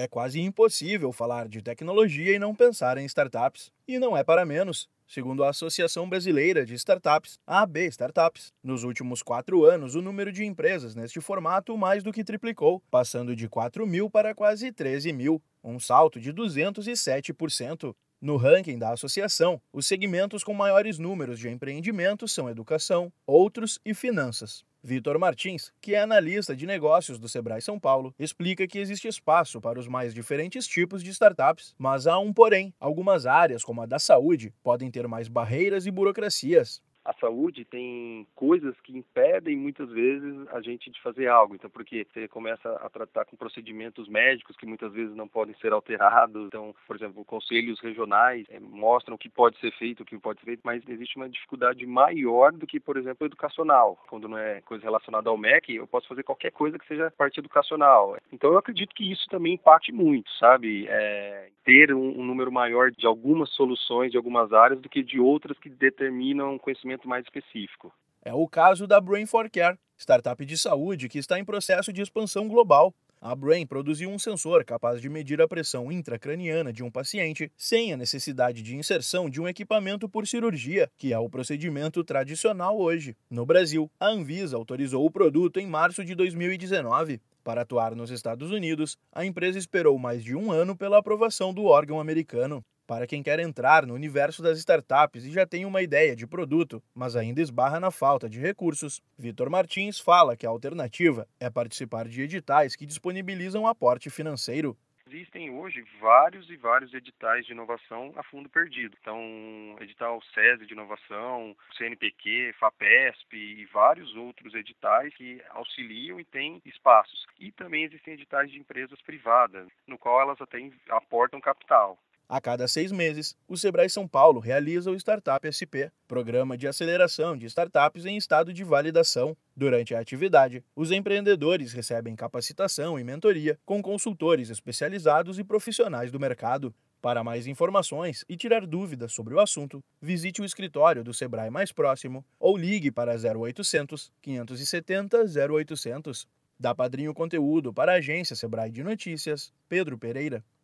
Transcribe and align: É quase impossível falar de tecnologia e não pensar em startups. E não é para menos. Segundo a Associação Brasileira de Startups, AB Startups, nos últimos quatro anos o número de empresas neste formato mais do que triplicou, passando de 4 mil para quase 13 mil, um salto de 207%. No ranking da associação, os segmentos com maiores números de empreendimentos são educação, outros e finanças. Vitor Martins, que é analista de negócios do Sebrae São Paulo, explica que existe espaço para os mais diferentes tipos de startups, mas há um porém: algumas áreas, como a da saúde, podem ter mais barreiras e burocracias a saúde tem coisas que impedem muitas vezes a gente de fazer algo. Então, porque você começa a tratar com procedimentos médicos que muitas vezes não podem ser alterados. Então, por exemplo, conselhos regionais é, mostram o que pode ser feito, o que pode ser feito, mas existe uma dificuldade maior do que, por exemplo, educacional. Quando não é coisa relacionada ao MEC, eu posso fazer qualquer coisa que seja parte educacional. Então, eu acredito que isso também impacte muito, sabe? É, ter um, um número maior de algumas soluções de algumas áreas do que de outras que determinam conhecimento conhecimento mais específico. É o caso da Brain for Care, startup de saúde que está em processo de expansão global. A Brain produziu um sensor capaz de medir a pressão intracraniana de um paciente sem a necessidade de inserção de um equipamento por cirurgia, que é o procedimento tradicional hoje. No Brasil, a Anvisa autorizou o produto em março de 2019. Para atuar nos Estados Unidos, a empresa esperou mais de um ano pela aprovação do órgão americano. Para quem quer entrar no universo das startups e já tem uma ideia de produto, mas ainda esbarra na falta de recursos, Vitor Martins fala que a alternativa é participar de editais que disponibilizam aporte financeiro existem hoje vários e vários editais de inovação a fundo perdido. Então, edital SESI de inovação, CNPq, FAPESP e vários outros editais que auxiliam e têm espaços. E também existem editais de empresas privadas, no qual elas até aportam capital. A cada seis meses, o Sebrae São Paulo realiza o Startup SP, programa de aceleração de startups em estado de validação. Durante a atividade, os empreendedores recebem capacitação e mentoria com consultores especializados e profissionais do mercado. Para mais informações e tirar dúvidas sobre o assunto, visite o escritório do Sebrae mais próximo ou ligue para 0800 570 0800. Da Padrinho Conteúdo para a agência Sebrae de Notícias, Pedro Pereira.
É 0.00 0.08
quase 0.08 0.40
impossível 0.40 1.12
falar 1.12 1.46
de 1.46 1.60
tecnologia 1.60 2.34
e 2.34 2.38
não 2.38 2.54
pensar 2.54 2.96
em 2.96 3.04
startups. 3.04 3.70
E 3.86 3.98
não 3.98 4.16
é 4.16 4.24
para 4.24 4.46
menos. 4.46 4.88
Segundo 5.06 5.44
a 5.44 5.50
Associação 5.50 6.08
Brasileira 6.08 6.64
de 6.64 6.72
Startups, 6.72 7.38
AB 7.46 7.84
Startups, 7.88 8.50
nos 8.64 8.82
últimos 8.82 9.22
quatro 9.22 9.62
anos 9.66 9.94
o 9.94 10.00
número 10.00 10.32
de 10.32 10.42
empresas 10.42 10.94
neste 10.94 11.20
formato 11.20 11.76
mais 11.76 12.02
do 12.02 12.14
que 12.14 12.24
triplicou, 12.24 12.82
passando 12.90 13.36
de 13.36 13.46
4 13.46 13.86
mil 13.86 14.08
para 14.08 14.34
quase 14.34 14.72
13 14.72 15.12
mil, 15.12 15.42
um 15.62 15.78
salto 15.78 16.18
de 16.18 16.32
207%. 16.32 17.94
No 18.22 18.38
ranking 18.38 18.78
da 18.78 18.92
associação, 18.92 19.60
os 19.70 19.86
segmentos 19.86 20.42
com 20.42 20.54
maiores 20.54 20.98
números 20.98 21.38
de 21.38 21.50
empreendimentos 21.50 22.32
são 22.32 22.48
educação, 22.48 23.12
outros 23.26 23.78
e 23.84 23.92
finanças. 23.92 24.64
Vitor 24.82 25.18
Martins, 25.18 25.70
que 25.80 25.94
é 25.94 26.00
analista 26.00 26.56
de 26.56 26.64
negócios 26.64 27.18
do 27.18 27.28
Sebrae 27.28 27.60
São 27.60 27.78
Paulo, 27.78 28.14
explica 28.18 28.66
que 28.66 28.78
existe 28.78 29.06
espaço 29.06 29.60
para 29.60 29.78
os 29.78 29.86
mais 29.86 30.14
diferentes 30.14 30.66
tipos 30.66 31.02
de 31.02 31.10
startups, 31.10 31.74
mas 31.78 32.06
há 32.06 32.18
um 32.18 32.32
porém: 32.32 32.72
algumas 32.80 33.26
áreas, 33.26 33.62
como 33.62 33.82
a 33.82 33.86
da 33.86 33.98
saúde, 33.98 34.54
podem 34.62 34.90
ter 34.90 35.06
mais 35.06 35.28
barreiras 35.28 35.84
e 35.84 35.90
burocracias 35.90 36.80
a 37.04 37.14
saúde 37.14 37.64
tem 37.64 38.26
coisas 38.34 38.78
que 38.80 38.96
impedem 38.96 39.56
muitas 39.56 39.90
vezes 39.90 40.46
a 40.48 40.60
gente 40.60 40.90
de 40.90 41.00
fazer 41.00 41.28
algo. 41.28 41.54
Então, 41.54 41.70
porque 41.70 42.06
você 42.12 42.28
começa 42.28 42.70
a 42.72 42.88
tratar 42.90 43.24
com 43.24 43.36
procedimentos 43.36 44.08
médicos 44.08 44.56
que 44.56 44.66
muitas 44.66 44.92
vezes 44.92 45.14
não 45.14 45.26
podem 45.26 45.54
ser 45.60 45.72
alterados. 45.72 46.46
Então, 46.46 46.74
por 46.86 46.96
exemplo, 46.96 47.24
conselhos 47.24 47.80
regionais 47.80 48.46
é, 48.50 48.60
mostram 48.60 49.14
o 49.14 49.18
que 49.18 49.28
pode 49.28 49.58
ser 49.58 49.72
feito, 49.72 50.02
o 50.02 50.06
que 50.06 50.18
pode 50.18 50.40
ser 50.40 50.46
feito, 50.46 50.62
mas 50.64 50.86
existe 50.88 51.16
uma 51.16 51.28
dificuldade 51.28 51.86
maior 51.86 52.52
do 52.52 52.66
que, 52.66 52.78
por 52.78 52.96
exemplo, 52.96 53.26
educacional. 53.26 53.98
Quando 54.08 54.28
não 54.28 54.38
é 54.38 54.60
coisa 54.62 54.84
relacionada 54.84 55.30
ao 55.30 55.38
MEC, 55.38 55.74
eu 55.74 55.86
posso 55.86 56.06
fazer 56.06 56.22
qualquer 56.22 56.52
coisa 56.52 56.78
que 56.78 56.86
seja 56.86 57.10
parte 57.16 57.40
educacional. 57.40 58.16
Então, 58.30 58.52
eu 58.52 58.58
acredito 58.58 58.94
que 58.94 59.10
isso 59.10 59.26
também 59.28 59.54
impacte 59.54 59.92
muito, 59.92 60.30
sabe? 60.38 60.86
É, 60.88 61.39
ter 61.70 61.94
um, 61.94 62.20
um 62.20 62.24
número 62.24 62.50
maior 62.50 62.90
de 62.90 63.06
algumas 63.06 63.48
soluções 63.50 64.10
de 64.10 64.16
algumas 64.16 64.52
áreas 64.52 64.80
do 64.80 64.88
que 64.88 65.04
de 65.04 65.20
outras 65.20 65.56
que 65.56 65.70
determinam 65.70 66.58
conhecimento 66.58 66.80
conhecimento 66.80 67.08
mais 67.08 67.24
específico. 67.24 67.92
É 68.24 68.34
o 68.34 68.48
caso 68.48 68.86
da 68.86 69.00
Brain 69.00 69.24
for 69.24 69.48
Care, 69.48 69.78
startup 69.96 70.44
de 70.44 70.58
saúde 70.58 71.08
que 71.08 71.18
está 71.18 71.38
em 71.38 71.44
processo 71.44 71.92
de 71.92 72.02
expansão 72.02 72.48
global. 72.48 72.92
A 73.22 73.34
Brain 73.36 73.66
produziu 73.66 74.08
um 74.10 74.18
sensor 74.18 74.64
capaz 74.64 75.00
de 75.00 75.08
medir 75.08 75.40
a 75.42 75.46
pressão 75.46 75.92
intracraniana 75.92 76.72
de 76.72 76.82
um 76.82 76.90
paciente 76.90 77.52
sem 77.56 77.92
a 77.92 77.96
necessidade 77.96 78.62
de 78.62 78.74
inserção 78.74 79.28
de 79.28 79.40
um 79.40 79.46
equipamento 79.46 80.08
por 80.08 80.26
cirurgia, 80.26 80.90
que 80.98 81.12
é 81.12 81.18
o 81.18 81.28
procedimento 81.28 82.02
tradicional 82.02 82.80
hoje. 82.80 83.14
No 83.30 83.44
Brasil, 83.44 83.90
a 84.00 84.08
Anvisa 84.08 84.56
autorizou 84.56 85.04
o 85.04 85.10
produto 85.10 85.60
em 85.60 85.66
março 85.66 86.02
de 86.02 86.14
2019. 86.14 87.20
Para 87.50 87.62
atuar 87.62 87.96
nos 87.96 88.12
Estados 88.12 88.52
Unidos, 88.52 88.96
a 89.12 89.24
empresa 89.24 89.58
esperou 89.58 89.98
mais 89.98 90.22
de 90.22 90.36
um 90.36 90.52
ano 90.52 90.76
pela 90.76 90.98
aprovação 90.98 91.52
do 91.52 91.64
órgão 91.64 91.98
americano. 91.98 92.64
Para 92.86 93.08
quem 93.08 93.24
quer 93.24 93.40
entrar 93.40 93.84
no 93.84 93.92
universo 93.92 94.40
das 94.40 94.56
startups 94.60 95.24
e 95.24 95.32
já 95.32 95.44
tem 95.44 95.64
uma 95.64 95.82
ideia 95.82 96.14
de 96.14 96.28
produto, 96.28 96.80
mas 96.94 97.16
ainda 97.16 97.42
esbarra 97.42 97.80
na 97.80 97.90
falta 97.90 98.30
de 98.30 98.38
recursos, 98.38 99.02
Vitor 99.18 99.50
Martins 99.50 99.98
fala 99.98 100.36
que 100.36 100.46
a 100.46 100.48
alternativa 100.48 101.26
é 101.40 101.50
participar 101.50 102.06
de 102.06 102.22
editais 102.22 102.76
que 102.76 102.86
disponibilizam 102.86 103.66
aporte 103.66 104.08
financeiro 104.10 104.78
existem 105.10 105.50
hoje 105.50 105.84
vários 106.00 106.48
e 106.48 106.56
vários 106.56 106.94
editais 106.94 107.44
de 107.44 107.52
inovação 107.52 108.12
a 108.16 108.22
fundo 108.22 108.48
perdido. 108.48 108.96
Então, 109.00 109.76
edital 109.80 110.22
SESI 110.32 110.66
de 110.66 110.72
inovação, 110.72 111.56
CNPq, 111.76 112.54
FAPESP 112.58 113.36
e 113.36 113.64
vários 113.66 114.14
outros 114.14 114.54
editais 114.54 115.12
que 115.14 115.42
auxiliam 115.50 116.20
e 116.20 116.24
têm 116.24 116.62
espaços. 116.64 117.26
E 117.38 117.50
também 117.50 117.84
existem 117.84 118.14
editais 118.14 118.50
de 118.50 118.58
empresas 118.58 119.00
privadas, 119.02 119.68
no 119.86 119.98
qual 119.98 120.20
elas 120.20 120.40
até 120.40 120.58
aportam 120.90 121.40
capital. 121.40 121.98
A 122.32 122.40
cada 122.40 122.68
seis 122.68 122.92
meses, 122.92 123.36
o 123.48 123.56
Sebrae 123.56 123.90
São 123.90 124.06
Paulo 124.06 124.38
realiza 124.38 124.88
o 124.88 124.94
Startup 124.94 125.42
SP, 125.50 125.90
programa 126.06 126.56
de 126.56 126.68
aceleração 126.68 127.36
de 127.36 127.44
startups 127.46 128.06
em 128.06 128.16
estado 128.16 128.52
de 128.52 128.62
validação. 128.62 129.36
Durante 129.56 129.96
a 129.96 129.98
atividade, 129.98 130.62
os 130.76 130.92
empreendedores 130.92 131.72
recebem 131.72 132.14
capacitação 132.14 132.96
e 132.96 133.02
mentoria 133.02 133.58
com 133.66 133.82
consultores 133.82 134.48
especializados 134.48 135.40
e 135.40 135.44
profissionais 135.44 136.12
do 136.12 136.20
mercado. 136.20 136.72
Para 137.02 137.24
mais 137.24 137.48
informações 137.48 138.24
e 138.28 138.36
tirar 138.36 138.64
dúvidas 138.64 139.12
sobre 139.12 139.34
o 139.34 139.40
assunto, 139.40 139.82
visite 140.00 140.40
o 140.40 140.44
escritório 140.44 141.02
do 141.02 141.12
Sebrae 141.12 141.50
mais 141.50 141.72
próximo 141.72 142.24
ou 142.38 142.56
ligue 142.56 142.92
para 142.92 143.16
0800 143.16 144.12
570 144.22 145.24
0800. 145.52 146.28
Da 146.60 146.76
Padrinho 146.76 147.12
Conteúdo 147.12 147.74
para 147.74 147.90
a 147.90 147.96
agência 147.96 148.36
Sebrae 148.36 148.70
de 148.70 148.84
Notícias, 148.84 149.52
Pedro 149.68 149.98
Pereira. 149.98 150.44